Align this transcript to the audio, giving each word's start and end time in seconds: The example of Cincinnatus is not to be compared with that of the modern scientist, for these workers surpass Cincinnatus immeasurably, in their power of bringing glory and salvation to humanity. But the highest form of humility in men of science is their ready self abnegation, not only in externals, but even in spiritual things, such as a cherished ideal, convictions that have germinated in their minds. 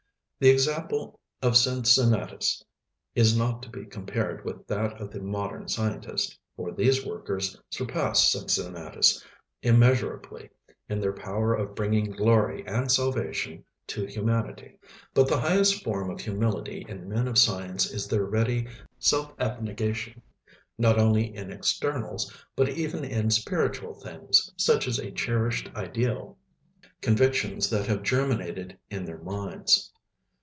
The 0.43 0.49
example 0.49 1.19
of 1.43 1.55
Cincinnatus 1.55 2.65
is 3.13 3.37
not 3.37 3.61
to 3.61 3.69
be 3.69 3.85
compared 3.85 4.43
with 4.43 4.65
that 4.65 4.99
of 4.99 5.11
the 5.11 5.19
modern 5.21 5.67
scientist, 5.67 6.35
for 6.55 6.71
these 6.71 7.05
workers 7.05 7.61
surpass 7.69 8.27
Cincinnatus 8.31 9.23
immeasurably, 9.61 10.49
in 10.89 10.99
their 10.99 11.13
power 11.13 11.53
of 11.53 11.75
bringing 11.75 12.09
glory 12.09 12.65
and 12.65 12.91
salvation 12.91 13.63
to 13.85 14.03
humanity. 14.07 14.79
But 15.13 15.27
the 15.27 15.39
highest 15.39 15.83
form 15.83 16.09
of 16.09 16.19
humility 16.19 16.87
in 16.89 17.07
men 17.07 17.27
of 17.27 17.37
science 17.37 17.91
is 17.91 18.07
their 18.07 18.25
ready 18.25 18.65
self 18.97 19.35
abnegation, 19.39 20.23
not 20.75 20.97
only 20.97 21.35
in 21.35 21.51
externals, 21.51 22.33
but 22.55 22.67
even 22.67 23.05
in 23.05 23.29
spiritual 23.29 23.93
things, 23.93 24.51
such 24.57 24.87
as 24.87 24.97
a 24.97 25.11
cherished 25.11 25.69
ideal, 25.75 26.35
convictions 26.99 27.69
that 27.69 27.85
have 27.85 28.01
germinated 28.01 28.75
in 28.89 29.05
their 29.05 29.19
minds. 29.21 29.89